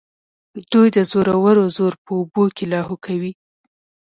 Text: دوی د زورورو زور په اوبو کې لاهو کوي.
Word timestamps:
دوی 0.71 0.87
د 0.95 0.97
زورورو 1.11 1.63
زور 1.77 1.93
په 2.03 2.11
اوبو 2.19 2.43
کې 2.55 2.65
لاهو 2.73 2.95
کوي. 3.05 3.31